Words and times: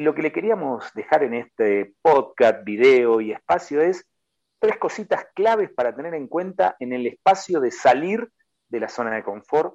Lo 0.00 0.14
que 0.14 0.22
le 0.22 0.30
queríamos 0.30 0.84
dejar 0.94 1.24
en 1.24 1.34
este 1.34 1.92
podcast, 2.02 2.62
video 2.62 3.20
y 3.20 3.32
espacio 3.32 3.80
es 3.82 4.06
tres 4.60 4.78
cositas 4.78 5.26
claves 5.34 5.70
para 5.74 5.92
tener 5.92 6.14
en 6.14 6.28
cuenta 6.28 6.76
en 6.78 6.92
el 6.92 7.04
espacio 7.08 7.58
de 7.58 7.72
salir 7.72 8.30
de 8.68 8.78
la 8.78 8.88
zona 8.88 9.16
de 9.16 9.24
confort. 9.24 9.74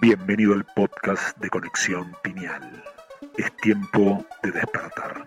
Bienvenido 0.00 0.54
al 0.54 0.64
podcast 0.76 1.36
de 1.38 1.50
Conexión 1.50 2.16
Pineal. 2.22 2.84
Es 3.36 3.56
tiempo 3.56 4.24
de 4.44 4.52
despertar. 4.52 5.26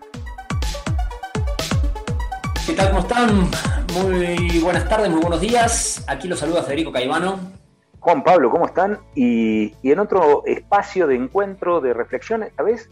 ¿Qué 2.66 2.72
tal? 2.72 2.88
¿Cómo 2.88 3.00
están? 3.00 3.50
Muy 3.92 4.60
buenas 4.60 4.88
tardes, 4.88 5.10
muy 5.10 5.20
buenos 5.20 5.42
días. 5.42 6.02
Aquí 6.08 6.26
los 6.26 6.38
saluda 6.38 6.62
Federico 6.62 6.90
Caivano. 6.90 7.59
Juan 8.00 8.24
Pablo, 8.24 8.50
¿cómo 8.50 8.66
están? 8.66 8.98
Y, 9.14 9.74
en 9.82 9.98
otro 9.98 10.42
espacio 10.46 11.06
de 11.06 11.16
encuentro, 11.16 11.80
de 11.80 11.92
reflexión, 11.92 12.42
esta 12.42 12.62
vez 12.62 12.88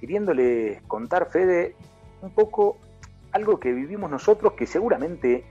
queriéndole 0.00 0.82
contar, 0.86 1.30
Fede, 1.30 1.74
un 2.22 2.30
poco 2.30 2.76
algo 3.32 3.58
que 3.58 3.72
vivimos 3.72 4.10
nosotros, 4.10 4.52
que 4.52 4.66
seguramente 4.66 5.44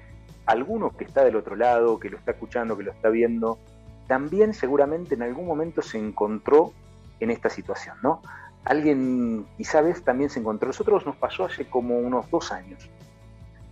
alguno 0.45 0.91
que 0.91 1.03
está 1.05 1.23
del 1.23 1.35
otro 1.35 1.55
lado, 1.55 1.99
que 1.99 2.09
lo 2.09 2.17
está 2.17 2.31
escuchando, 2.31 2.77
que 2.77 2.83
lo 2.83 2.91
está 2.91 3.09
viendo, 3.09 3.57
también 4.07 4.53
seguramente 4.53 5.15
en 5.15 5.23
algún 5.23 5.47
momento 5.47 5.81
se 5.81 5.97
encontró 5.97 6.71
en 7.19 7.31
esta 7.31 7.49
situación, 7.49 7.97
¿no? 8.01 8.21
alguien 8.65 9.45
quizá 9.57 9.81
vez 9.81 10.03
también 10.03 10.29
se 10.29 10.39
encontró. 10.39 10.67
Nosotros 10.67 11.05
nos 11.05 11.15
pasó 11.15 11.45
hace 11.45 11.65
como 11.65 11.97
unos 11.97 12.29
dos 12.29 12.51
años. 12.51 12.89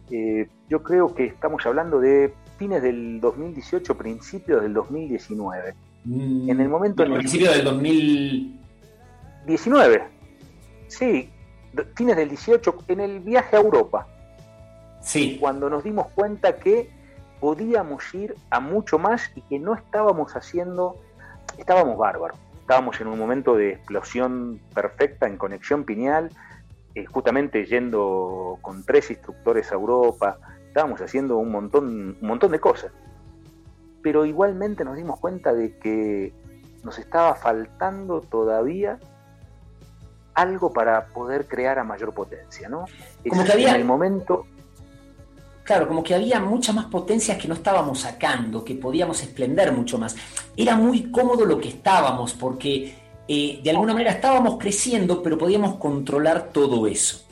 Eh, 0.09 0.49
yo 0.69 0.83
creo 0.83 1.13
que 1.15 1.25
estamos 1.25 1.65
hablando 1.65 1.99
de 1.99 2.33
fines 2.61 2.81
del 2.83 3.19
2018, 3.19 3.97
principios 3.97 4.61
del 4.61 4.75
2019. 4.75 5.73
Mm, 6.05 6.47
en 6.47 6.61
el 6.61 6.69
momento... 6.69 7.01
En 7.01 7.13
el 7.13 7.17
principio 7.17 7.49
del 7.49 7.63
2019. 7.63 10.03
Sí, 10.87 11.27
fines 11.95 12.15
del 12.15 12.29
18, 12.29 12.75
en 12.89 12.99
el 12.99 13.19
viaje 13.21 13.55
a 13.55 13.61
Europa. 13.61 14.07
Sí. 15.01 15.39
Cuando 15.41 15.71
nos 15.71 15.83
dimos 15.83 16.05
cuenta 16.13 16.57
que 16.57 16.91
podíamos 17.39 18.13
ir 18.13 18.35
a 18.51 18.59
mucho 18.59 18.99
más 18.99 19.31
y 19.33 19.41
que 19.41 19.57
no 19.57 19.73
estábamos 19.73 20.35
haciendo, 20.35 21.01
estábamos 21.57 21.97
bárbaros 21.97 22.37
estábamos 22.59 23.01
en 23.01 23.07
un 23.07 23.17
momento 23.17 23.55
de 23.55 23.71
explosión 23.71 24.61
perfecta 24.75 25.25
en 25.25 25.37
conexión 25.37 25.83
pineal, 25.83 26.29
eh, 26.93 27.05
justamente 27.05 27.65
yendo 27.65 28.59
con 28.61 28.85
tres 28.85 29.09
instructores 29.09 29.71
a 29.71 29.75
Europa, 29.75 30.37
estábamos 30.71 31.01
haciendo 31.01 31.37
un 31.37 31.51
montón, 31.51 32.17
un 32.21 32.27
montón 32.27 32.51
de 32.51 32.59
cosas. 32.59 32.93
Pero 34.01 34.25
igualmente 34.25 34.85
nos 34.85 34.95
dimos 34.95 35.19
cuenta 35.19 35.53
de 35.53 35.77
que 35.77 36.33
nos 36.83 36.97
estaba 36.97 37.35
faltando 37.35 38.21
todavía 38.21 38.97
algo 40.33 40.71
para 40.71 41.07
poder 41.07 41.47
crear 41.47 41.77
a 41.77 41.83
mayor 41.83 42.13
potencia, 42.13 42.69
¿no? 42.69 42.85
Como 43.27 43.43
que 43.43 43.51
había... 43.51 43.71
En 43.71 43.81
el 43.81 43.85
momento 43.85 44.45
Claro, 45.63 45.87
como 45.87 46.03
que 46.03 46.15
había 46.15 46.39
muchas 46.39 46.73
más 46.73 46.85
potencias 46.85 47.37
que 47.37 47.47
no 47.47 47.53
estábamos 47.53 47.99
sacando, 47.99 48.65
que 48.65 48.75
podíamos 48.75 49.21
esplender 49.21 49.71
mucho 49.71 49.97
más. 49.99 50.15
Era 50.57 50.75
muy 50.75 51.11
cómodo 51.11 51.45
lo 51.45 51.59
que 51.59 51.69
estábamos, 51.69 52.33
porque 52.33 52.95
eh, 53.27 53.59
de 53.63 53.69
alguna 53.69 53.93
manera 53.93 54.11
estábamos 54.11 54.57
creciendo, 54.57 55.21
pero 55.21 55.37
podíamos 55.37 55.75
controlar 55.75 56.49
todo 56.51 56.87
eso. 56.87 57.27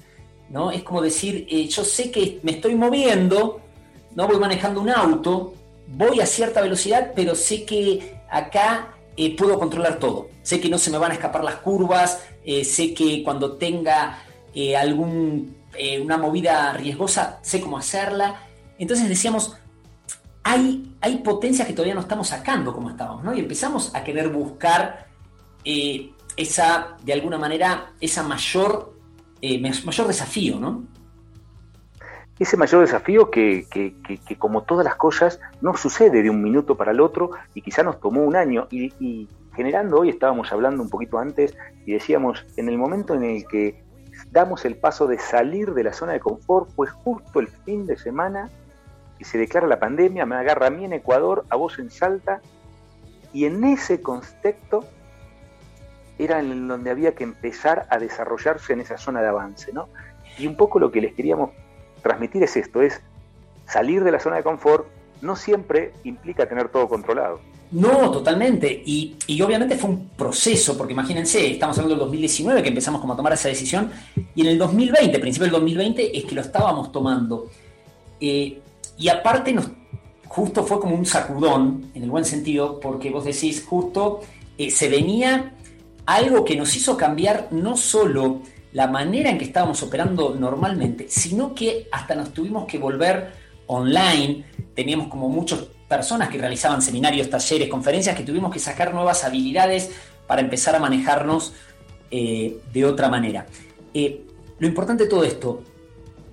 ¿No? 0.50 0.72
Es 0.72 0.84
como 0.84 1.02
decir, 1.02 1.48
eh, 1.50 1.68
yo 1.68 1.84
sé 1.84 2.12
que 2.12 2.40
me 2.44 2.52
estoy 2.52 2.76
moviendo, 2.76 3.62
no 4.16 4.28
voy 4.28 4.38
manejando 4.38 4.82
un 4.82 4.90
auto, 4.90 5.54
voy 5.88 6.20
a 6.20 6.26
cierta 6.26 6.62
velocidad, 6.62 7.12
pero 7.16 7.36
sé 7.36 7.66
que 7.66 8.22
acá 8.30 8.96
eh, 9.18 9.36
puedo 9.36 9.60
controlar 9.60 10.00
todo. 10.00 10.30
Sé 10.44 10.60
que 10.60 10.70
no 10.70 10.78
se 10.78 10.92
me 10.92 10.98
van 10.98 11.12
a 11.12 11.16
escapar 11.16 11.44
las 11.44 11.56
curvas, 11.56 12.24
sé 12.64 12.96
que 12.96 13.22
cuando 13.24 13.58
tenga 13.58 14.24
algún 14.76 15.60
eh, 15.76 16.00
una 16.00 16.18
movida 16.18 16.74
riesgosa, 16.74 17.40
sé 17.42 17.62
cómo 17.62 17.78
hacerla. 17.78 18.42
Entonces 18.78 19.08
decíamos, 19.08 19.56
hay, 20.44 20.96
hay 21.00 21.18
potencias 21.18 21.68
que 21.68 21.74
todavía 21.74 21.94
no 21.94 22.02
estamos 22.02 22.30
sacando 22.30 22.74
como 22.74 22.90
estábamos, 22.90 23.24
¿no? 23.24 23.34
Y 23.34 23.40
empezamos 23.40 23.94
a 23.94 24.04
querer 24.04 24.30
buscar 24.30 25.08
eh, 25.64 26.12
esa, 26.36 26.98
de 27.04 27.14
alguna 27.14 27.38
manera, 27.38 27.94
esa 28.02 28.24
mayor, 28.24 28.96
eh, 29.42 29.60
mayor 29.60 30.08
desafío, 30.08 30.60
¿no? 30.60 30.84
Ese 32.40 32.56
mayor 32.56 32.82
desafío 32.82 33.30
que, 33.30 33.68
como 34.38 34.64
todas 34.64 34.86
las 34.86 34.96
cosas, 34.96 35.42
no 35.62 35.76
sucede 35.76 36.24
de 36.24 36.30
un 36.30 36.42
minuto 36.42 36.78
para 36.78 36.92
el 36.92 37.02
otro 37.02 37.32
y 37.54 37.62
quizá 37.62 37.84
nos 37.84 38.00
tomó 38.00 38.24
un 38.24 38.38
año. 38.38 38.68
Y, 38.72 39.28
generando 39.54 40.00
hoy, 40.00 40.10
estábamos 40.10 40.52
hablando 40.54 40.82
un 40.82 40.90
poquito 40.90 41.20
antes 41.20 41.58
y 41.86 41.92
decíamos, 41.92 42.46
en 42.56 42.70
el 42.70 42.78
momento 42.78 43.14
en 43.14 43.26
el 43.26 43.46
que 43.46 43.84
damos 44.32 44.64
el 44.64 44.78
paso 44.78 45.06
de 45.06 45.20
salir 45.20 45.74
de 45.74 45.84
la 45.84 45.92
zona 45.92 46.14
de 46.14 46.22
confort, 46.22 46.70
pues 46.76 46.92
justo 46.92 47.42
el 47.42 47.50
fin 47.50 47.86
de 47.86 47.98
semana 47.98 48.50
que 49.18 49.26
se 49.26 49.38
declara 49.38 49.68
la 49.68 49.80
pandemia, 49.80 50.26
me 50.26 50.36
agarra 50.36 50.68
a 50.68 50.70
mí 50.70 50.86
en 50.86 50.94
Ecuador, 50.94 51.44
a 51.50 51.58
vos 51.58 51.78
en 51.78 51.92
Salta, 51.92 52.40
y 53.34 53.46
en 53.46 53.66
ese 53.66 54.02
contexto 54.02 54.86
era 56.20 56.40
en 56.40 56.68
donde 56.68 56.92
había 56.92 57.16
que 57.16 57.24
empezar 57.24 57.88
a 57.90 57.98
desarrollarse 57.98 58.74
en 58.74 58.82
esa 58.82 58.98
zona 58.98 59.22
de 59.22 59.30
avance, 59.30 59.74
¿no? 59.74 59.90
Y 60.38 60.46
un 60.46 60.56
poco 60.56 60.78
lo 60.80 60.92
que 60.92 61.02
les 61.02 61.14
queríamos 61.16 61.52
transmitir 62.04 62.44
es 62.44 62.56
esto, 62.56 62.82
es 62.82 63.02
salir 63.66 64.04
de 64.04 64.12
la 64.12 64.20
zona 64.20 64.36
de 64.36 64.44
confort 64.44 64.86
no 65.22 65.36
siempre 65.36 65.94
implica 66.04 66.48
tener 66.48 66.70
todo 66.70 66.88
controlado. 66.88 67.40
No, 67.72 68.10
totalmente. 68.10 68.82
Y, 68.86 69.16
obviamente 69.42 69.76
fue 69.76 69.92
un 69.92 70.10
proceso, 70.10 70.78
porque 70.78 70.94
imagínense, 70.94 71.52
estamos 71.52 71.78
hablando 71.78 71.96
del 71.96 72.06
2019 72.06 72.64
que 72.64 72.70
empezamos 72.70 73.00
como 73.00 73.14
a 73.14 73.16
tomar 73.16 73.34
esa 73.34 73.50
decisión, 73.50 73.92
y 74.36 74.42
en 74.42 74.48
el 74.48 74.58
2020, 74.58 75.20
principio 75.20 75.46
del 75.46 75.54
2020, 75.54 76.18
es 76.18 76.26
que 76.26 76.36
lo 76.36 76.42
estábamos 76.42 76.92
tomando. 76.92 77.50
Eh, 78.20 78.60
y 78.98 79.10
aparte 79.10 79.54
nos, 79.54 79.70
justo 80.28 80.64
fue 80.64 80.80
como 80.80 80.96
un 80.96 81.06
sacudón, 81.06 81.92
en 81.94 82.04
el 82.04 82.10
buen 82.10 82.26
sentido, 82.26 82.80
porque 82.80 83.12
vos 83.12 83.26
decís, 83.26 83.64
justo 83.68 84.22
eh, 84.58 84.72
se 84.72 84.90
venía 84.90 85.54
algo 86.16 86.44
que 86.44 86.56
nos 86.56 86.76
hizo 86.76 86.98
cambiar 86.98 87.50
no 87.52 87.78
solo 87.78 88.42
la 88.72 88.88
manera 88.88 89.30
en 89.30 89.38
que 89.38 89.46
estábamos 89.46 89.84
operando 89.84 90.36
normalmente, 90.36 91.08
sino 91.08 91.54
que 91.54 91.88
hasta 91.92 92.16
nos 92.16 92.34
tuvimos 92.34 92.66
que 92.66 92.80
volver 92.80 93.32
online, 93.68 94.44
teníamos 94.74 95.08
como 95.08 95.30
muchos 95.30 95.68
personas 95.88 96.30
que 96.30 96.40
realizaban 96.40 96.82
seminarios, 96.82 97.30
talleres, 97.30 97.70
conferencias, 97.70 98.16
que 98.16 98.24
tuvimos 98.24 98.52
que 98.52 98.60
sacar 98.60 98.92
nuevas 98.92 99.24
habilidades 99.24 99.92
para 100.26 100.42
empezar 100.42 100.76
a 100.76 100.80
manejarnos 100.80 101.54
eh, 102.10 102.60
de 102.74 102.86
otra 102.86 103.10
manera. 103.10 103.46
Eh, 103.94 104.26
lo 104.58 104.68
importante 104.68 105.04
de 105.04 105.10
todo 105.10 105.24
esto, 105.24 105.64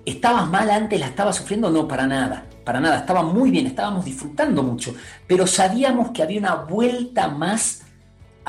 ¿estabas 0.05 0.47
mal 0.49 0.71
antes? 0.71 0.99
¿La 0.99 1.07
estabas 1.07 1.35
sufriendo? 1.35 1.69
No, 1.69 1.87
para 1.87 2.07
nada, 2.07 2.45
para 2.63 2.79
nada, 2.79 2.97
estaba 2.97 3.21
muy 3.21 3.51
bien, 3.51 3.67
estábamos 3.67 4.05
disfrutando 4.05 4.63
mucho, 4.63 4.95
pero 5.27 5.45
sabíamos 5.45 6.09
que 6.11 6.23
había 6.23 6.39
una 6.39 6.55
vuelta 6.55 7.27
más 7.27 7.83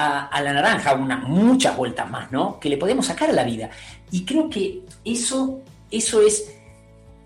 a, 0.00 0.41
la 0.43 0.53
naranja, 0.53 0.95
una, 0.95 1.17
muchas 1.17 1.77
vueltas 1.77 2.09
más, 2.09 2.31
¿no? 2.31 2.61
Que 2.61 2.69
le 2.69 2.77
podíamos 2.77 3.06
sacar 3.06 3.31
a 3.31 3.33
la 3.33 3.43
vida. 3.43 3.71
Y 4.12 4.25
creo 4.25 4.49
que 4.49 4.83
eso, 5.05 5.61
eso 5.91 6.23
es 6.23 6.55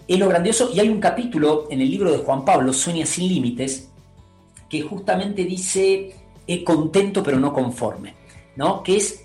es 0.08 0.18
lo 0.18 0.28
grandioso 0.28 0.70
y 0.74 0.80
hay 0.80 0.88
un 0.88 1.00
capítulo 1.00 1.68
en 1.70 1.80
el 1.80 1.90
libro 1.90 2.10
de 2.10 2.18
Juan 2.18 2.44
Pablo, 2.44 2.72
Sueña 2.72 3.06
sin 3.06 3.28
límites, 3.28 3.88
que 4.68 4.82
justamente 4.82 5.44
dice 5.44 6.14
contento 6.64 7.22
pero 7.22 7.38
no 7.38 7.52
conforme, 7.52 8.14
¿no? 8.56 8.82
Que 8.82 8.96
es 8.96 9.22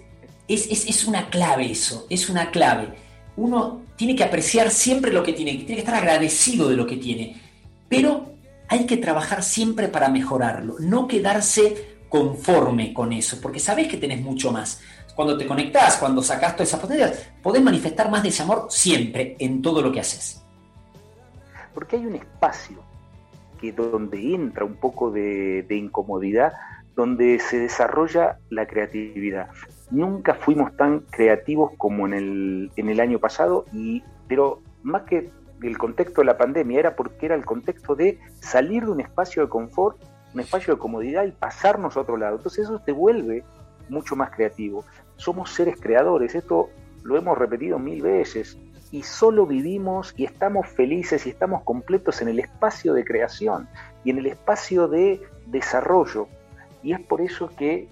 es, 0.48 1.06
una 1.06 1.30
clave 1.30 1.72
eso, 1.72 2.06
es 2.10 2.30
una 2.30 2.52
clave. 2.52 2.90
Uno 3.36 3.82
tiene 3.96 4.16
que 4.16 4.24
apreciar 4.24 4.72
siempre 4.72 5.12
lo 5.12 5.24
que 5.24 5.34
tiene, 5.34 5.56
tiene 5.56 5.76
que 5.76 5.80
estar 5.80 5.96
agradecido 5.96 6.70
de 6.70 6.76
lo 6.76 6.86
que 6.86 6.98
tiene, 6.98 7.42
pero 7.90 8.34
hay 8.70 8.86
que 8.86 8.98
trabajar 8.98 9.44
siempre 9.44 9.88
para 9.88 10.10
mejorarlo, 10.10 10.76
no 10.80 11.08
quedarse 11.08 11.97
conforme 12.10 12.94
con 12.94 13.12
eso, 13.14 13.40
porque 13.42 13.60
sabes 13.60 13.88
que 13.88 13.98
tenés 13.98 14.22
mucho 14.22 14.52
más. 14.52 14.82
Cuando 15.16 15.38
te 15.38 15.48
conectás, 15.48 15.98
cuando 15.98 16.22
sacás 16.22 16.56
todas 16.56 16.70
esas 16.70 16.80
potencias, 16.80 17.32
podés 17.42 17.62
manifestar 17.62 18.10
más 18.12 18.24
de 18.24 18.30
ese 18.30 18.44
amor 18.44 18.68
siempre 18.70 19.36
en 19.40 19.62
todo 19.62 19.82
lo 19.82 19.92
que 19.92 20.00
haces. 20.00 20.44
Porque 21.74 21.96
hay 21.96 22.06
un 22.06 22.16
espacio 22.16 22.78
que 23.60 23.72
donde 23.72 24.36
entra 24.36 24.64
un 24.64 24.76
poco 24.76 25.10
de, 25.10 25.64
de 25.64 25.76
incomodidad, 25.76 26.54
donde 26.96 27.40
se 27.40 27.60
desarrolla 27.60 28.38
la 28.50 28.68
creatividad 28.68 29.50
nunca 29.92 30.34
fuimos 30.36 30.76
tan 30.76 31.02
creativos 31.12 31.72
como 31.78 32.08
en 32.08 32.14
el, 32.14 32.72
en 32.76 32.90
el 32.90 33.00
año 33.00 33.20
pasado, 33.20 33.66
y, 33.74 34.04
pero 34.28 34.62
más 34.84 35.04
que 35.04 35.30
el 35.62 35.78
contexto 35.78 36.22
de 36.22 36.26
la 36.26 36.38
pandemia, 36.38 36.80
era 36.80 36.96
porque 36.96 37.26
era 37.26 37.36
el 37.36 37.46
contexto 37.46 37.96
de 37.96 38.20
salir 38.40 38.86
de 38.86 38.92
un 38.92 39.02
espacio 39.02 39.44
de 39.44 39.50
confort, 39.50 39.98
un 40.34 40.40
espacio 40.40 40.76
de 40.76 40.80
comodidad 40.80 41.26
y 41.26 41.32
pasarnos 41.32 41.98
a 41.98 42.02
otro 42.02 42.18
lado. 42.18 42.38
Entonces 42.38 42.66
eso 42.66 42.80
te 42.80 42.92
vuelve 42.92 43.44
mucho 43.90 44.16
más 44.16 44.32
creativo. 44.32 44.86
Somos 45.16 45.52
seres 45.52 45.80
creadores, 45.80 46.36
esto 46.36 46.70
lo 47.04 47.18
hemos 47.18 47.38
repetido 47.38 47.80
mil 47.80 48.02
veces, 48.02 48.58
y 48.92 49.04
solo 49.04 49.46
vivimos 49.46 50.14
y 50.18 50.26
estamos 50.26 50.68
felices 50.68 51.26
y 51.26 51.30
estamos 51.30 51.64
completos 51.64 52.22
en 52.22 52.30
el 52.30 52.40
espacio 52.40 52.94
de 52.94 53.04
creación 53.04 53.68
y 54.04 54.12
en 54.12 54.20
el 54.20 54.28
espacio 54.28 54.88
de 54.88 55.22
desarrollo. 55.48 56.28
Y 56.84 56.94
es 56.94 57.02
por 57.02 57.22
eso 57.22 57.50
que 57.50 57.88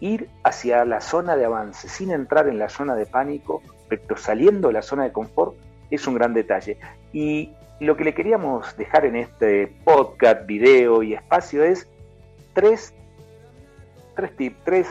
ir 0.00 0.28
hacia 0.42 0.84
la 0.84 1.00
zona 1.00 1.36
de 1.36 1.44
avance 1.44 1.88
sin 1.88 2.10
entrar 2.10 2.48
en 2.48 2.58
la 2.58 2.68
zona 2.68 2.94
de 2.94 3.06
pánico, 3.06 3.62
pero 3.88 4.16
saliendo 4.16 4.68
de 4.68 4.74
la 4.74 4.82
zona 4.82 5.04
de 5.04 5.12
confort, 5.12 5.54
es 5.90 6.06
un 6.06 6.14
gran 6.14 6.32
detalle. 6.32 6.78
Y 7.12 7.52
lo 7.80 7.96
que 7.96 8.04
le 8.04 8.14
queríamos 8.14 8.76
dejar 8.76 9.04
en 9.04 9.16
este 9.16 9.66
podcast, 9.84 10.46
video 10.46 11.02
y 11.02 11.14
espacio 11.14 11.64
es 11.64 11.88
tres, 12.52 12.94
tres 14.14 14.36
tips, 14.36 14.56
tres, 14.64 14.88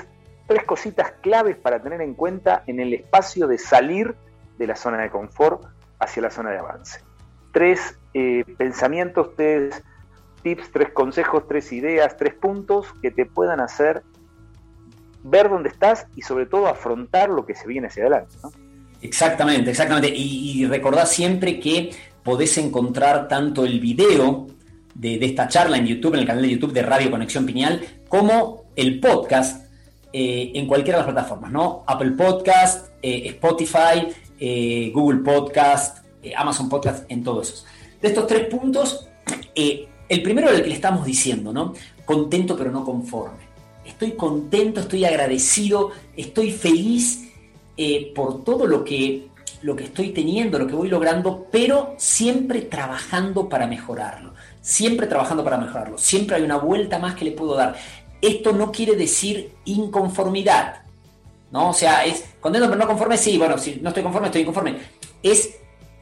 tres 0.48 0.64
cositas 0.64 1.12
claves 1.22 1.56
para 1.56 1.82
tener 1.82 2.02
en 2.02 2.14
cuenta 2.14 2.64
en 2.68 2.80
el 2.80 2.94
espacio 2.94 3.48
de 3.48 3.58
salir 3.58 4.16
de 4.58 4.68
la 4.68 4.76
zona 4.76 5.02
de 5.02 5.10
confort 5.10 5.64
hacia 6.00 6.22
la 6.22 6.30
zona 6.30 6.52
de 6.52 6.60
avance. 6.60 7.00
Tres 7.52 7.98
eh, 8.14 8.44
pensamientos, 8.58 9.36
tres 9.36 9.82
tips, 10.42 10.72
tres 10.72 10.90
consejos, 10.92 11.48
tres 11.48 11.72
ideas, 11.72 12.18
tres 12.18 12.34
puntos 12.34 12.94
que 13.02 13.12
te 13.12 13.26
puedan 13.26 13.60
hacer 13.60 14.04
ver 15.24 15.50
dónde 15.50 15.70
estás 15.70 16.06
y 16.16 16.22
sobre 16.22 16.46
todo 16.46 16.68
afrontar 16.68 17.30
lo 17.30 17.46
que 17.46 17.56
se 17.56 17.66
viene 17.66 17.88
hacia 17.88 18.04
adelante. 18.04 18.36
Exactamente, 19.02 19.72
exactamente. 19.72 20.12
Y, 20.16 20.66
recordad 20.68 21.06
siempre 21.06 21.60
que 21.60 21.92
podés 22.24 22.58
encontrar 22.58 23.28
tanto 23.28 23.66
el 23.66 23.80
video 23.80 24.48
de, 24.96 25.24
esta 25.26 25.48
charla 25.48 25.78
en 25.78 25.86
YouTube, 25.86 26.14
en 26.14 26.22
el 26.22 26.26
canal 26.28 26.44
de 26.44 26.50
YouTube 26.50 26.74
de 26.74 26.82
Radio 26.82 27.12
Conexión 27.12 27.46
Piñal, 27.46 27.82
como 28.08 28.66
el 28.76 29.00
podcast 29.00 29.66
eh, 30.12 30.52
en 30.56 30.68
cualquiera 30.68 31.00
de 31.00 31.06
las 31.06 31.14
plataformas, 31.14 31.52
¿no? 31.52 31.84
Apple 31.88 32.12
Podcast, 32.12 32.92
eh, 33.02 33.24
Spotify, 33.28 34.08
eh, 34.40 34.92
Google 34.94 35.20
Podcast, 35.20 36.06
Amazon 36.38 36.70
Podcast, 36.70 37.06
en 37.10 37.24
todos 37.24 37.50
esos. 37.50 37.66
De 38.02 38.10
estos 38.10 38.28
tres 38.28 38.48
puntos, 38.48 39.08
el 39.56 40.22
primero 40.22 40.50
es 40.50 40.56
el 40.56 40.64
que 40.64 40.70
le 40.70 40.76
estamos 40.76 41.06
diciendo, 41.06 41.52
¿no? 41.52 41.74
Contento 42.06 42.56
pero 42.56 42.72
no 42.72 42.84
conforme 42.84 43.54
estoy 43.86 44.12
contento, 44.14 44.80
estoy 44.80 45.04
agradecido, 45.04 45.92
estoy 46.16 46.52
feliz 46.52 47.30
por 48.16 48.44
todo 48.44 48.66
lo 48.66 48.84
que, 48.84 49.28
lo 49.64 49.76
que 49.76 49.86
estoy 49.86 50.10
teniendo, 50.10 50.60
lo 50.60 50.68
que 50.68 50.76
voy 50.76 50.90
logrando, 50.90 51.48
pero 51.52 51.96
siempre 51.98 52.62
trabajando 52.62 53.48
para 53.50 53.66
mejorarlo, 53.66 54.34
siempre 54.62 55.08
trabajando 55.08 55.44
para 55.44 55.58
mejorarlo, 55.58 55.98
siempre 55.98 56.36
hay 56.36 56.44
una 56.44 56.58
vuelta 56.58 57.00
más 57.00 57.16
que 57.16 57.26
le 57.26 57.32
puedo 57.32 57.56
dar. 57.56 57.76
Esto 58.22 58.52
no 58.54 58.72
quiere 58.72 58.96
decir 58.96 59.54
inconformidad, 59.66 60.82
¿no? 61.52 61.70
O 61.70 61.74
sea, 61.74 62.06
es 62.06 62.24
contento 62.40 62.68
pero 62.68 62.80
no 62.80 62.88
conforme, 62.88 63.18
sí, 63.18 63.38
bueno, 63.38 63.58
si 63.58 63.80
no 63.82 63.90
estoy 63.90 64.04
conforme, 64.04 64.28
estoy 64.28 64.42
inconforme. 64.42 64.78
Es 65.22 65.56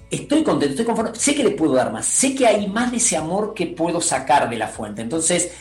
estoy 0.10 0.44
contento, 0.44 0.72
estoy 0.72 0.86
conforme, 0.86 1.16
sé 1.16 1.34
que 1.34 1.44
le 1.44 1.52
puedo 1.52 1.74
dar 1.74 1.92
más, 1.92 2.06
sé 2.06 2.36
que 2.36 2.46
hay 2.46 2.68
más 2.68 2.92
de 2.92 2.98
ese 2.98 3.16
amor 3.16 3.54
que 3.54 3.68
puedo 3.68 4.02
sacar 4.02 4.50
de 4.50 4.58
la 4.58 4.68
fuente. 4.68 5.02
Entonces, 5.02 5.52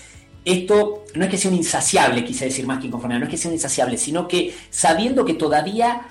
esto 0.45 1.05
no 1.15 1.25
es 1.25 1.31
que 1.31 1.37
sea 1.37 1.51
un 1.51 1.57
insaciable, 1.59 2.25
quise 2.25 2.47
decir 2.47 2.67
más 2.67 2.81
que 2.81 2.87
inconformidad, 2.87 3.21
no 3.21 3.27
es 3.27 3.31
que 3.31 3.37
sea 3.37 3.51
un 3.51 3.55
insaciable, 3.55 3.99
sino 3.99 4.27
que 4.27 4.55
sabiendo 4.71 5.25
que 5.25 5.35
todavía 5.35 6.09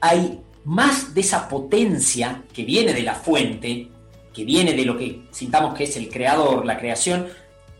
hay 0.00 0.43
más 0.64 1.14
de 1.14 1.20
esa 1.20 1.48
potencia 1.48 2.42
que 2.52 2.64
viene 2.64 2.92
de 2.92 3.02
la 3.02 3.14
fuente, 3.14 3.90
que 4.32 4.44
viene 4.44 4.72
de 4.72 4.84
lo 4.84 4.96
que 4.98 5.26
sintamos 5.30 5.74
que 5.74 5.84
es 5.84 5.96
el 5.96 6.08
creador, 6.08 6.64
la 6.64 6.78
creación, 6.78 7.26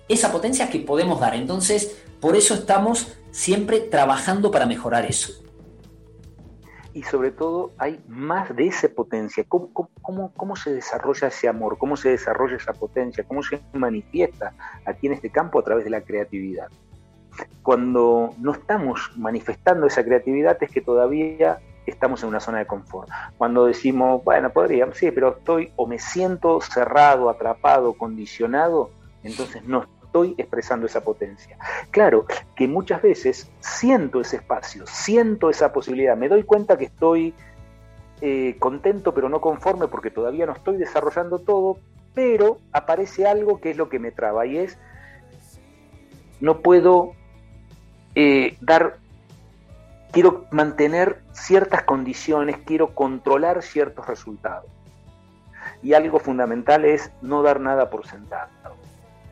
esa 0.08 0.30
potencia 0.30 0.70
que 0.70 0.80
podemos 0.80 1.20
dar. 1.20 1.34
Entonces, 1.34 2.02
por 2.20 2.36
eso 2.36 2.54
estamos 2.54 3.14
siempre 3.30 3.80
trabajando 3.80 4.50
para 4.50 4.66
mejorar 4.66 5.06
eso 5.06 5.44
y 6.94 7.02
sobre 7.02 7.32
todo 7.32 7.72
hay 7.76 8.00
más 8.06 8.54
de 8.54 8.68
esa 8.68 8.88
potencia. 8.88 9.44
¿Cómo, 9.48 9.72
cómo, 10.00 10.32
cómo, 10.34 10.54
se 10.54 10.72
desarrolla 10.72 11.26
ese 11.26 11.48
amor? 11.48 11.76
¿Cómo 11.76 11.96
se 11.96 12.10
desarrolla 12.10 12.56
esa 12.56 12.72
potencia? 12.72 13.24
¿Cómo 13.24 13.42
se 13.42 13.60
manifiesta 13.72 14.54
aquí 14.86 15.08
en 15.08 15.14
este 15.14 15.28
campo 15.28 15.58
a 15.58 15.64
través 15.64 15.84
de 15.84 15.90
la 15.90 16.02
creatividad? 16.02 16.68
Cuando 17.62 18.30
no 18.38 18.52
estamos 18.52 19.10
manifestando 19.16 19.86
esa 19.86 20.04
creatividad 20.04 20.56
es 20.62 20.70
que 20.70 20.80
todavía 20.80 21.58
estamos 21.86 22.22
en 22.22 22.28
una 22.28 22.40
zona 22.40 22.58
de 22.58 22.66
confort. 22.66 23.08
Cuando 23.36 23.66
decimos, 23.66 24.22
bueno, 24.24 24.50
podría, 24.50 24.92
sí, 24.92 25.10
pero 25.10 25.36
estoy 25.38 25.72
o 25.76 25.86
me 25.86 25.98
siento 25.98 26.60
cerrado, 26.60 27.28
atrapado, 27.28 27.94
condicionado, 27.94 28.90
entonces 29.22 29.64
no 29.64 29.86
estoy 30.04 30.34
expresando 30.38 30.86
esa 30.86 31.02
potencia. 31.02 31.58
Claro 31.90 32.26
que 32.54 32.68
muchas 32.68 33.02
veces 33.02 33.50
siento 33.60 34.20
ese 34.20 34.36
espacio, 34.36 34.86
siento 34.86 35.50
esa 35.50 35.72
posibilidad, 35.72 36.16
me 36.16 36.28
doy 36.28 36.44
cuenta 36.44 36.78
que 36.78 36.84
estoy 36.84 37.34
eh, 38.20 38.56
contento 38.60 39.12
pero 39.12 39.28
no 39.28 39.40
conforme 39.40 39.88
porque 39.88 40.10
todavía 40.10 40.46
no 40.46 40.52
estoy 40.52 40.76
desarrollando 40.76 41.40
todo, 41.40 41.78
pero 42.14 42.58
aparece 42.72 43.26
algo 43.26 43.60
que 43.60 43.70
es 43.70 43.76
lo 43.76 43.88
que 43.88 43.98
me 43.98 44.12
traba 44.12 44.46
y 44.46 44.58
es, 44.58 44.78
no 46.40 46.60
puedo 46.60 47.12
eh, 48.14 48.56
dar, 48.60 48.98
quiero 50.14 50.46
mantener 50.52 51.18
ciertas 51.32 51.82
condiciones, 51.82 52.58
quiero 52.64 52.94
controlar 52.94 53.62
ciertos 53.62 54.06
resultados. 54.06 54.70
Y 55.82 55.92
algo 55.92 56.20
fundamental 56.20 56.84
es 56.84 57.10
no 57.20 57.42
dar 57.42 57.60
nada 57.60 57.90
por 57.90 58.06
sentado. 58.06 58.50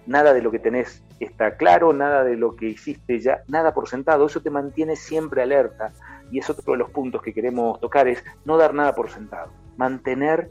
Nada 0.07 0.35
de 0.35 0.43
lo 0.43 0.51
que 0.51 0.59
tenés 0.59 1.03
está 1.21 1.57
claro, 1.57 1.93
nada 1.93 2.25
de 2.25 2.37
lo 2.37 2.57
que 2.57 2.67
hiciste 2.67 3.21
ya, 3.21 3.43
nada 3.47 3.73
por 3.73 3.89
sentado, 3.89 4.27
eso 4.27 4.43
te 4.43 4.51
mantiene 4.51 4.97
siempre 4.97 5.43
alerta. 5.43 5.93
Y 6.33 6.41
es 6.41 6.51
otro 6.51 6.73
de 6.73 6.81
los 6.81 6.91
puntos 6.91 7.23
que 7.23 7.33
queremos 7.33 7.79
tocar, 7.81 8.09
es 8.09 8.25
no 8.45 8.57
dar 8.57 8.75
nada 8.75 8.93
por 8.95 9.09
sentado, 9.09 9.53
mantener 9.77 10.51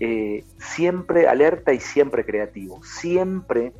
eh, 0.00 0.44
siempre 0.58 1.28
alerta 1.28 1.74
y 1.74 1.80
siempre 1.80 2.24
creativo, 2.24 2.82
siempre 2.82 3.74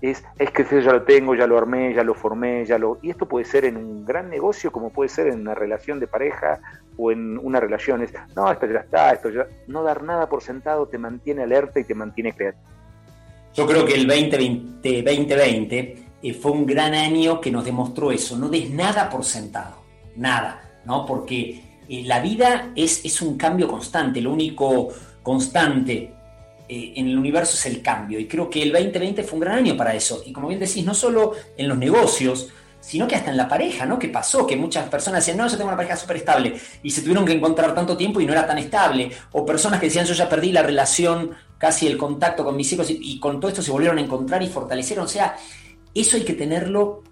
es, 0.00 0.24
es 0.38 0.50
que 0.50 0.64
ya 0.64 0.92
lo 0.92 1.02
tengo, 1.02 1.34
ya 1.34 1.46
lo 1.46 1.58
armé, 1.58 1.92
ya 1.94 2.04
lo 2.04 2.14
formé, 2.14 2.64
ya 2.64 2.78
lo... 2.78 2.98
Y 3.02 3.10
esto 3.10 3.26
puede 3.26 3.44
ser 3.44 3.64
en 3.64 3.76
un 3.76 4.04
gran 4.04 4.30
negocio 4.30 4.70
como 4.70 4.90
puede 4.90 5.08
ser 5.08 5.26
en 5.26 5.40
una 5.40 5.54
relación 5.54 5.98
de 5.98 6.06
pareja 6.06 6.60
o 6.96 7.10
en 7.10 7.38
una 7.38 7.58
relación. 7.58 8.02
Es, 8.02 8.12
no, 8.36 8.50
esto 8.50 8.66
ya 8.66 8.80
está, 8.80 9.12
esto 9.12 9.30
ya... 9.30 9.46
No 9.66 9.82
dar 9.82 10.02
nada 10.02 10.28
por 10.28 10.42
sentado 10.42 10.86
te 10.86 10.98
mantiene 10.98 11.42
alerta 11.42 11.80
y 11.80 11.84
te 11.84 11.94
mantiene 11.94 12.32
creativo. 12.32 12.64
Yo 13.54 13.66
creo 13.66 13.84
que 13.84 13.94
el 13.94 14.06
2020, 14.06 15.02
2020 15.02 15.96
eh, 16.22 16.34
fue 16.34 16.52
un 16.52 16.64
gran 16.64 16.94
año 16.94 17.40
que 17.40 17.50
nos 17.50 17.64
demostró 17.64 18.12
eso. 18.12 18.38
No 18.38 18.48
des 18.48 18.70
nada 18.70 19.10
por 19.10 19.24
sentado, 19.24 19.82
nada, 20.14 20.80
¿no? 20.84 21.04
Porque 21.04 21.60
eh, 21.88 22.02
la 22.04 22.20
vida 22.20 22.70
es, 22.76 23.04
es, 23.04 23.20
un 23.20 23.36
cambio 23.36 23.66
constante. 23.66 24.20
Lo 24.20 24.32
único 24.32 24.90
constante 25.22 26.12
eh, 26.68 26.92
en 26.96 27.08
el 27.08 27.18
universo 27.18 27.54
es 27.54 27.66
el 27.66 27.82
cambio. 27.82 28.18
Y 28.18 28.26
creo 28.26 28.50
que 28.50 28.62
el 28.62 28.72
2020 28.72 29.22
fue 29.22 29.34
un 29.34 29.40
gran 29.40 29.58
año 29.58 29.76
para 29.76 29.94
eso. 29.94 30.22
Y 30.26 30.32
como 30.32 30.48
bien 30.48 30.60
decís, 30.60 30.84
no 30.84 30.94
solo 30.94 31.32
en 31.56 31.68
los 31.68 31.78
negocios, 31.78 32.48
sino 32.80 33.08
que 33.08 33.16
hasta 33.16 33.30
en 33.30 33.36
la 33.36 33.48
pareja, 33.48 33.86
¿no? 33.86 33.98
¿Qué 33.98 34.08
pasó? 34.08 34.46
Que 34.46 34.56
muchas 34.56 34.88
personas 34.88 35.20
decían, 35.20 35.36
no, 35.36 35.48
yo 35.48 35.56
tengo 35.56 35.68
una 35.68 35.76
pareja 35.76 35.96
súper 35.96 36.16
estable, 36.16 36.60
y 36.82 36.90
se 36.90 37.02
tuvieron 37.02 37.24
que 37.24 37.32
encontrar 37.32 37.74
tanto 37.74 37.96
tiempo 37.96 38.20
y 38.20 38.26
no 38.26 38.32
era 38.32 38.46
tan 38.46 38.58
estable. 38.58 39.10
O 39.32 39.44
personas 39.44 39.80
que 39.80 39.86
decían, 39.86 40.06
yo 40.06 40.14
ya 40.14 40.28
perdí 40.28 40.52
la 40.52 40.62
relación 40.62 41.32
casi 41.58 41.86
el 41.86 41.98
contacto 41.98 42.44
con 42.44 42.56
mis 42.56 42.72
hijos 42.72 42.88
y, 42.88 43.18
con 43.18 43.40
todo 43.40 43.50
esto 43.50 43.62
se 43.62 43.72
volvieron 43.72 43.98
a 43.98 44.00
encontrar 44.00 44.42
y 44.42 44.48
fortalecieron. 44.48 45.06
O 45.06 45.08
sea, 45.08 45.36
eso 45.94 46.16
hay 46.16 46.24
que 46.24 46.34
tenerlo 46.34 47.02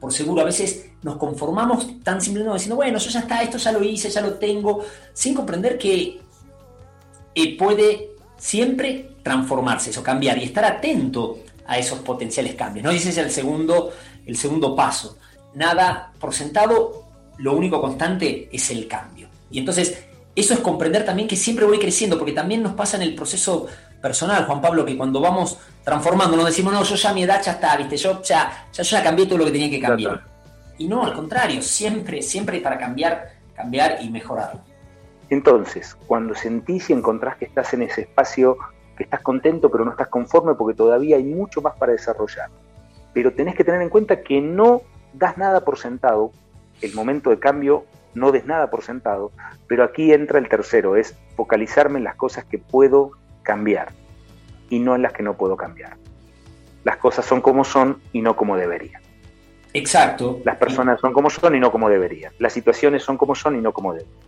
por 0.00 0.12
seguro. 0.12 0.42
A 0.42 0.44
veces 0.44 0.90
nos 1.02 1.16
conformamos 1.16 2.02
tan 2.02 2.20
simplemente 2.20 2.54
diciendo, 2.54 2.76
bueno, 2.76 2.98
yo 2.98 3.10
ya 3.10 3.20
está, 3.20 3.42
esto 3.42 3.58
ya 3.58 3.72
lo 3.72 3.82
hice, 3.82 4.10
ya 4.10 4.20
lo 4.20 4.34
tengo, 4.34 4.84
sin 5.12 5.34
comprender 5.34 5.78
que 5.78 6.20
eh, 7.34 7.56
puede 7.56 8.17
siempre 8.38 9.10
transformarse, 9.22 9.90
eso, 9.90 10.02
cambiar 10.02 10.38
y 10.38 10.44
estar 10.44 10.64
atento 10.64 11.40
a 11.66 11.76
esos 11.78 11.98
potenciales 11.98 12.54
cambios. 12.54 12.84
¿no? 12.84 12.90
ese 12.90 13.10
es 13.10 13.18
el 13.18 13.30
segundo, 13.30 13.92
el 14.24 14.36
segundo 14.36 14.74
paso. 14.74 15.18
Nada 15.54 16.12
por 16.18 16.32
sentado, 16.32 17.04
lo 17.36 17.54
único 17.54 17.80
constante 17.80 18.48
es 18.50 18.70
el 18.70 18.88
cambio. 18.88 19.28
Y 19.50 19.58
entonces, 19.58 20.04
eso 20.34 20.54
es 20.54 20.60
comprender 20.60 21.04
también 21.04 21.28
que 21.28 21.36
siempre 21.36 21.66
voy 21.66 21.78
creciendo, 21.78 22.16
porque 22.16 22.32
también 22.32 22.62
nos 22.62 22.74
pasa 22.74 22.96
en 22.96 23.02
el 23.02 23.14
proceso 23.14 23.66
personal, 24.00 24.46
Juan 24.46 24.60
Pablo, 24.60 24.84
que 24.84 24.96
cuando 24.96 25.20
vamos 25.20 25.58
transformando, 25.84 26.36
nos 26.36 26.46
decimos, 26.46 26.72
no, 26.72 26.84
yo 26.84 26.94
ya 26.94 27.12
mi 27.12 27.24
edad 27.24 27.42
ya 27.42 27.52
está, 27.52 27.76
viste, 27.76 27.96
yo 27.96 28.22
ya, 28.22 28.68
ya, 28.72 28.82
ya 28.82 29.02
cambié 29.02 29.26
todo 29.26 29.38
lo 29.38 29.44
que 29.46 29.50
tenía 29.50 29.70
que 29.70 29.80
cambiar. 29.80 30.22
Y 30.78 30.86
no, 30.86 31.04
al 31.04 31.12
contrario, 31.12 31.60
siempre, 31.60 32.22
siempre 32.22 32.60
para 32.60 32.78
cambiar, 32.78 33.32
cambiar 33.54 33.98
y 34.00 34.10
mejorar. 34.10 34.62
Entonces, 35.30 35.96
cuando 36.06 36.34
sentís 36.34 36.90
y 36.90 36.92
encontrás 36.92 37.36
que 37.36 37.44
estás 37.44 37.74
en 37.74 37.82
ese 37.82 38.02
espacio, 38.02 38.56
que 38.96 39.04
estás 39.04 39.20
contento 39.20 39.70
pero 39.70 39.84
no 39.84 39.92
estás 39.92 40.08
conforme 40.08 40.54
porque 40.54 40.76
todavía 40.76 41.16
hay 41.16 41.24
mucho 41.24 41.60
más 41.60 41.76
para 41.76 41.92
desarrollar. 41.92 42.50
Pero 43.12 43.32
tenés 43.32 43.54
que 43.54 43.64
tener 43.64 43.80
en 43.82 43.88
cuenta 43.88 44.22
que 44.22 44.40
no 44.40 44.82
das 45.12 45.38
nada 45.38 45.64
por 45.64 45.78
sentado, 45.78 46.32
el 46.82 46.94
momento 46.94 47.30
de 47.30 47.38
cambio 47.38 47.84
no 48.14 48.32
des 48.32 48.46
nada 48.46 48.70
por 48.70 48.82
sentado, 48.82 49.32
pero 49.66 49.84
aquí 49.84 50.12
entra 50.12 50.38
el 50.38 50.48
tercero, 50.48 50.96
es 50.96 51.16
focalizarme 51.36 51.98
en 51.98 52.04
las 52.04 52.16
cosas 52.16 52.44
que 52.44 52.58
puedo 52.58 53.12
cambiar 53.42 53.92
y 54.70 54.78
no 54.78 54.94
en 54.94 55.02
las 55.02 55.12
que 55.12 55.22
no 55.22 55.36
puedo 55.36 55.56
cambiar. 55.56 55.96
Las 56.84 56.96
cosas 56.96 57.24
son 57.24 57.40
como 57.40 57.64
son 57.64 58.00
y 58.12 58.22
no 58.22 58.36
como 58.36 58.56
deberían. 58.56 59.02
Exacto. 59.74 60.40
Las 60.44 60.56
personas 60.56 61.00
son 61.00 61.12
como 61.12 61.30
son 61.30 61.54
y 61.54 61.60
no 61.60 61.70
como 61.70 61.88
deberían. 61.88 62.32
Las 62.38 62.52
situaciones 62.52 63.02
son 63.02 63.16
como 63.16 63.34
son 63.34 63.56
y 63.56 63.60
no 63.60 63.72
como 63.72 63.92
deberían. 63.92 64.27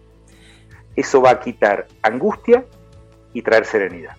Eso 0.97 1.20
va 1.23 1.30
a 1.30 1.40
quitar 1.40 1.87
angustia 2.02 2.64
y 3.32 3.42
traer 3.42 3.64
serenidad. 3.64 4.16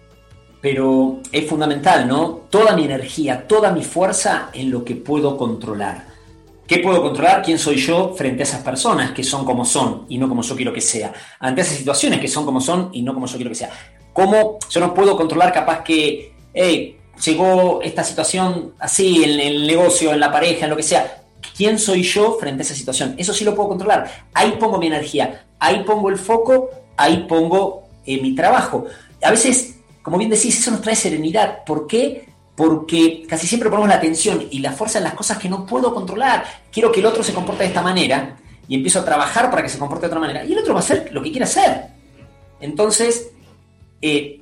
Pero 0.61 1.19
es 1.31 1.47
fundamental, 1.47 2.07
¿no? 2.07 2.41
Toda 2.49 2.75
mi 2.75 2.85
energía, 2.85 3.47
toda 3.47 3.71
mi 3.71 3.83
fuerza 3.83 4.49
en 4.53 4.69
lo 4.69 4.85
que 4.85 4.95
puedo 4.95 5.35
controlar. 5.35 6.05
¿Qué 6.67 6.77
puedo 6.77 7.01
controlar? 7.01 7.41
¿Quién 7.41 7.59
soy 7.59 7.75
yo 7.77 8.13
frente 8.15 8.43
a 8.43 8.45
esas 8.45 8.61
personas 8.61 9.11
que 9.11 9.23
son 9.23 9.43
como 9.43 9.65
son 9.65 10.05
y 10.07 10.17
no 10.17 10.29
como 10.29 10.41
yo 10.41 10.55
quiero 10.55 10.71
que 10.71 10.79
sea? 10.79 11.11
Ante 11.39 11.61
esas 11.61 11.75
situaciones 11.75 12.21
que 12.21 12.27
son 12.27 12.45
como 12.45 12.61
son 12.61 12.89
y 12.93 13.01
no 13.01 13.13
como 13.13 13.25
yo 13.25 13.35
quiero 13.35 13.49
que 13.49 13.55
sea. 13.55 13.71
¿Cómo 14.13 14.59
yo 14.69 14.79
no 14.79 14.93
puedo 14.93 15.17
controlar 15.17 15.51
capaz 15.51 15.83
que, 15.83 16.33
hey, 16.53 16.97
llegó 17.25 17.81
esta 17.81 18.03
situación 18.03 18.73
así 18.79 19.23
en 19.23 19.39
el 19.39 19.67
negocio, 19.67 20.13
en 20.13 20.19
la 20.19 20.31
pareja, 20.31 20.65
en 20.65 20.69
lo 20.69 20.77
que 20.77 20.83
sea? 20.83 21.20
¿Quién 21.55 21.79
soy 21.79 22.03
yo 22.03 22.37
frente 22.39 22.61
a 22.61 22.65
esa 22.65 22.75
situación? 22.75 23.15
Eso 23.17 23.33
sí 23.33 23.43
lo 23.43 23.55
puedo 23.55 23.69
controlar. 23.69 24.27
Ahí 24.33 24.55
pongo 24.59 24.77
mi 24.77 24.87
energía, 24.87 25.45
ahí 25.59 25.83
pongo 25.83 26.09
el 26.09 26.17
foco, 26.17 26.69
ahí 26.97 27.25
pongo 27.27 27.83
eh, 28.05 28.21
mi 28.21 28.35
trabajo. 28.35 28.85
A 29.21 29.31
veces, 29.31 29.75
como 30.01 30.17
bien 30.17 30.29
decís, 30.29 30.59
eso 30.59 30.71
nos 30.71 30.81
trae 30.81 30.95
serenidad. 30.95 31.63
¿Por 31.65 31.87
qué? 31.87 32.25
Porque 32.55 33.25
casi 33.27 33.47
siempre 33.47 33.69
ponemos 33.69 33.89
la 33.89 33.95
atención 33.95 34.47
y 34.51 34.59
la 34.59 34.71
fuerza 34.71 34.97
en 34.97 35.05
las 35.05 35.13
cosas 35.13 35.37
que 35.37 35.49
no 35.49 35.65
puedo 35.65 35.93
controlar. 35.93 36.43
Quiero 36.71 36.91
que 36.91 36.99
el 36.99 37.05
otro 37.05 37.23
se 37.23 37.33
comporte 37.33 37.63
de 37.63 37.69
esta 37.69 37.81
manera 37.81 38.37
y 38.67 38.75
empiezo 38.75 38.99
a 38.99 39.05
trabajar 39.05 39.49
para 39.49 39.63
que 39.63 39.69
se 39.69 39.79
comporte 39.79 40.03
de 40.03 40.07
otra 40.07 40.19
manera. 40.19 40.45
Y 40.45 40.53
el 40.53 40.59
otro 40.59 40.73
va 40.73 40.79
a 40.79 40.83
hacer 40.83 41.09
lo 41.11 41.21
que 41.21 41.31
quiera 41.31 41.45
hacer. 41.45 41.87
Entonces, 42.59 43.31
eh, 44.01 44.40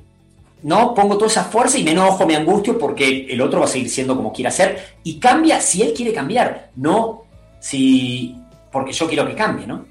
no 0.63 0.93
pongo 0.93 1.15
toda 1.15 1.27
esa 1.27 1.43
fuerza 1.45 1.77
y 1.77 1.83
me 1.83 1.91
enojo, 1.91 2.25
me 2.25 2.35
angustio 2.35 2.77
porque 2.77 3.27
el 3.29 3.41
otro 3.41 3.59
va 3.59 3.65
a 3.65 3.69
seguir 3.69 3.89
siendo 3.89 4.15
como 4.15 4.33
quiera 4.33 4.51
ser 4.51 4.95
y 5.03 5.19
cambia 5.19 5.61
si 5.61 5.81
él 5.81 5.93
quiere 5.95 6.13
cambiar, 6.13 6.71
no 6.75 7.23
si 7.59 8.35
porque 8.71 8.91
yo 8.91 9.07
quiero 9.07 9.25
que 9.25 9.35
cambie, 9.35 9.65
¿no? 9.65 9.85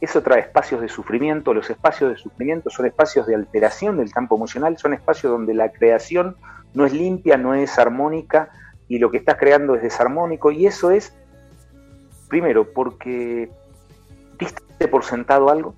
Eso 0.00 0.22
trae 0.22 0.40
espacios 0.40 0.80
de 0.80 0.88
sufrimiento. 0.88 1.52
Los 1.52 1.70
espacios 1.70 2.10
de 2.10 2.16
sufrimiento 2.16 2.70
son 2.70 2.86
espacios 2.86 3.26
de 3.26 3.34
alteración 3.34 3.98
del 3.98 4.12
campo 4.12 4.36
emocional, 4.36 4.78
son 4.78 4.94
espacios 4.94 5.32
donde 5.32 5.54
la 5.54 5.72
creación 5.72 6.36
no 6.74 6.84
es 6.86 6.92
limpia, 6.92 7.36
no 7.36 7.54
es 7.54 7.78
armónica 7.78 8.50
y 8.88 8.98
lo 8.98 9.10
que 9.10 9.18
estás 9.18 9.36
creando 9.36 9.74
es 9.74 9.82
desarmónico. 9.82 10.50
Y 10.50 10.66
eso 10.66 10.90
es, 10.90 11.16
primero, 12.28 12.72
porque 12.72 13.50
diste 14.38 14.88
por 14.88 15.04
sentado 15.04 15.50
algo 15.50 15.74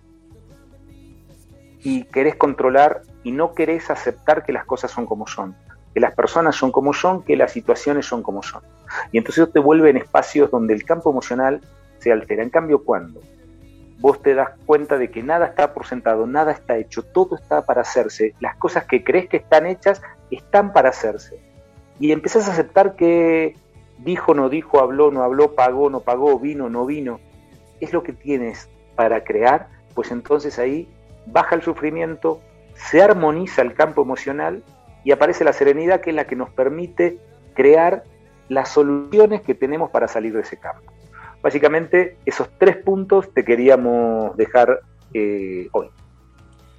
y 1.82 2.04
querés 2.04 2.36
controlar 2.36 3.02
y 3.22 3.32
no 3.32 3.54
querés 3.54 3.90
aceptar 3.90 4.44
que 4.44 4.52
las 4.52 4.64
cosas 4.64 4.90
son 4.90 5.06
como 5.06 5.26
son, 5.26 5.56
que 5.94 6.00
las 6.00 6.14
personas 6.14 6.56
son 6.56 6.72
como 6.72 6.92
son, 6.92 7.22
que 7.22 7.36
las 7.36 7.52
situaciones 7.52 8.06
son 8.06 8.22
como 8.22 8.42
son. 8.42 8.62
Y 9.12 9.18
entonces 9.18 9.50
te 9.52 9.60
vuelve 9.60 9.90
en 9.90 9.96
espacios 9.96 10.50
donde 10.50 10.74
el 10.74 10.84
campo 10.84 11.10
emocional 11.10 11.60
se 11.98 12.12
altera. 12.12 12.42
En 12.42 12.50
cambio, 12.50 12.84
cuando 12.84 13.20
vos 13.98 14.20
te 14.22 14.34
das 14.34 14.50
cuenta 14.66 14.96
de 14.96 15.10
que 15.10 15.22
nada 15.22 15.46
está 15.46 15.74
por 15.74 15.86
sentado, 15.86 16.26
nada 16.26 16.52
está 16.52 16.76
hecho, 16.76 17.02
todo 17.02 17.36
está 17.36 17.66
para 17.66 17.82
hacerse, 17.82 18.34
las 18.40 18.56
cosas 18.56 18.84
que 18.86 19.04
crees 19.04 19.28
que 19.28 19.36
están 19.38 19.66
hechas 19.66 20.00
están 20.30 20.72
para 20.72 20.88
hacerse. 20.88 21.38
Y 21.98 22.12
empezás 22.12 22.48
a 22.48 22.52
aceptar 22.52 22.96
que 22.96 23.56
dijo, 23.98 24.34
no 24.34 24.48
dijo, 24.48 24.80
habló, 24.80 25.10
no 25.10 25.22
habló, 25.22 25.54
pagó, 25.54 25.90
no 25.90 26.00
pagó, 26.00 26.38
vino, 26.38 26.70
no 26.70 26.86
vino, 26.86 27.20
es 27.80 27.92
lo 27.92 28.02
que 28.02 28.14
tienes 28.14 28.70
para 28.96 29.22
crear, 29.22 29.68
pues 29.94 30.10
entonces 30.10 30.58
ahí 30.58 30.88
baja 31.26 31.54
el 31.54 31.62
sufrimiento, 31.62 32.40
se 32.74 33.02
armoniza 33.02 33.62
el 33.62 33.74
campo 33.74 34.02
emocional 34.02 34.62
y 35.04 35.12
aparece 35.12 35.44
la 35.44 35.52
serenidad 35.52 36.00
que 36.00 36.10
es 36.10 36.16
la 36.16 36.26
que 36.26 36.36
nos 36.36 36.50
permite 36.50 37.18
crear 37.54 38.04
las 38.48 38.70
soluciones 38.70 39.42
que 39.42 39.54
tenemos 39.54 39.90
para 39.90 40.08
salir 40.08 40.32
de 40.32 40.40
ese 40.40 40.56
campo. 40.56 40.92
Básicamente, 41.42 42.18
esos 42.26 42.48
tres 42.58 42.76
puntos 42.76 43.32
te 43.32 43.44
queríamos 43.44 44.36
dejar 44.36 44.80
eh, 45.14 45.68
hoy. 45.72 45.88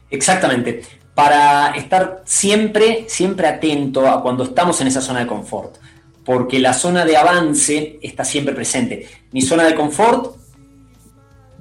Exactamente. 0.10 0.82
Para 1.16 1.72
estar 1.72 2.22
siempre, 2.26 3.06
siempre 3.08 3.48
atento 3.48 4.08
a 4.08 4.22
cuando 4.22 4.44
estamos 4.44 4.80
en 4.82 4.88
esa 4.88 5.02
zona 5.02 5.22
de 5.22 5.28
confort. 5.28 5.78
Porque 6.24 6.60
la 6.60 6.74
zona 6.74 7.06
de 7.06 7.18
avance 7.18 7.98
está 8.02 8.24
siempre 8.24 8.54
presente. 8.54 9.08
Mi 9.32 9.42
zona 9.42 9.64
de 9.64 9.74
confort, 9.74 10.36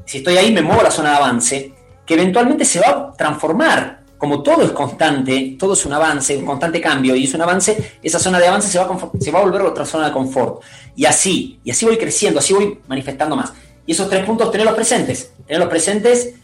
si 0.04 0.18
estoy 0.18 0.37
ahí, 0.37 0.52
me 0.52 0.60
muevo 0.60 0.80
a 0.80 0.84
la 0.84 0.90
zona 0.90 1.10
de 1.10 1.16
avance, 1.16 1.72
que 2.10 2.14
eventualmente 2.14 2.64
se 2.64 2.80
va 2.80 2.88
a 2.88 3.12
transformar 3.12 4.02
como 4.18 4.42
todo 4.42 4.64
es 4.64 4.72
constante, 4.72 5.54
todo 5.56 5.74
es 5.74 5.86
un 5.86 5.92
avance, 5.92 6.36
un 6.36 6.44
constante 6.44 6.80
cambio 6.80 7.14
y 7.14 7.22
es 7.22 7.34
un 7.34 7.42
avance, 7.42 7.98
esa 8.02 8.18
zona 8.18 8.40
de 8.40 8.48
avance 8.48 8.66
se 8.66 8.80
va, 8.80 8.86
a 8.86 9.10
se 9.20 9.30
va 9.30 9.38
a 9.38 9.42
volver 9.42 9.62
otra 9.62 9.86
zona 9.86 10.06
de 10.06 10.12
confort. 10.12 10.60
Y 10.96 11.04
así, 11.04 11.60
y 11.62 11.70
así 11.70 11.86
voy 11.86 11.98
creciendo, 11.98 12.40
así 12.40 12.52
voy 12.52 12.80
manifestando 12.88 13.36
más. 13.36 13.52
Y 13.86 13.92
esos 13.92 14.10
tres 14.10 14.24
puntos, 14.24 14.50
tenerlos 14.50 14.74
presentes, 14.74 15.32
tenerlos 15.46 15.68
presentes 15.68 16.34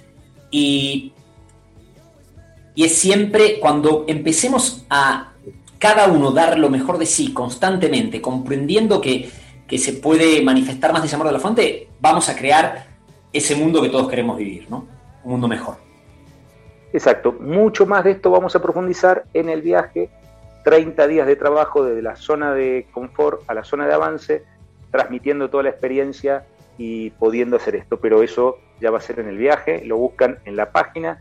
y, 0.53 1.13
y 2.77 2.85
es 2.85 2.97
siempre 2.97 3.59
cuando 3.59 4.05
empecemos 4.07 4.85
a 4.89 5.33
cada 5.81 6.07
uno 6.07 6.31
dar 6.31 6.61
lo 6.61 6.71
mejor 6.71 6.97
de 6.97 7.07
sí 7.07 7.33
constantemente, 7.33 8.23
comprendiendo 8.23 9.01
que, 9.01 9.29
que 9.67 9.79
se 9.79 9.95
puede 9.95 10.43
manifestar 10.43 10.93
más 10.93 11.03
de 11.03 11.09
ese 11.09 11.17
amor 11.17 11.27
de 11.27 11.33
la 11.33 11.41
fuente, 11.41 11.89
vamos 12.01 12.29
a 12.29 12.37
crear 12.37 12.87
ese 13.33 13.57
mundo 13.57 13.83
que 13.83 13.89
todos 13.89 14.09
queremos 14.09 14.39
vivir, 14.39 14.71
¿no? 14.71 14.95
Un 15.27 15.33
mundo 15.33 15.49
mejor. 15.49 15.75
Exacto, 16.93 17.33
mucho 17.33 17.85
más 17.85 18.05
de 18.05 18.13
esto 18.13 18.31
vamos 18.31 18.55
a 18.55 18.63
profundizar 18.63 19.25
en 19.35 19.49
el 19.49 19.61
viaje, 19.61 20.09
30 20.63 21.05
días 21.09 21.27
de 21.27 21.35
trabajo 21.35 21.85
desde 21.85 22.01
la 22.01 22.15
zona 22.15 22.55
de 22.55 22.87
confort 22.93 23.43
a 23.49 23.55
la 23.55 23.65
zona 23.65 23.89
de 23.89 23.93
avance, 23.93 24.45
transmitiendo 24.93 25.51
toda 25.51 25.65
la 25.65 25.71
experiencia 25.71 26.47
y 26.79 27.11
pudiendo 27.11 27.57
hacer 27.57 27.75
esto, 27.75 27.99
pero 27.99 28.23
eso 28.23 28.59
ya 28.81 28.93
va 28.93 28.99
a 28.99 29.01
ser 29.01 29.19
en 29.19 29.27
el 29.27 29.37
viaje, 29.37 29.85
lo 29.85 29.97
buscan 29.97 30.39
en 30.45 30.55
la 30.55 30.71
página, 30.71 31.21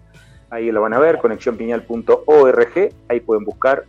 ahí 0.51 0.71
lo 0.71 0.83
van 0.83 0.93
a 0.93 0.99
ver, 0.99 1.17
conexiónpiñal.org, 1.17 2.93
ahí 3.09 3.19
pueden 3.21 3.43
buscar 3.43 3.85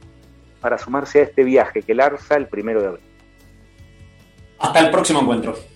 para 0.63 0.79
sumarse 0.79 1.21
a 1.21 1.25
este 1.25 1.45
viaje 1.45 1.83
que 1.83 1.95
larza 1.95 2.37
el 2.37 2.47
primero 2.47 2.81
de 2.81 2.87
abril. 2.87 3.05
Hasta 4.61 4.81
el 4.81 4.91
próximo 4.91 5.21
encuentro. 5.21 5.76